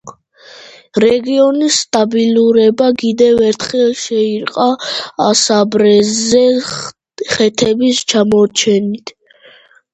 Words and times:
რეგიონის 1.01 1.75
სტაბილურობა 1.81 2.87
კიდევ 3.03 3.43
ერთხელ 3.51 3.93
შეირყა 4.05 4.67
ასპარეზზე 5.29 6.43
ხეთების 7.37 8.05
გამოჩენით. 8.19 9.19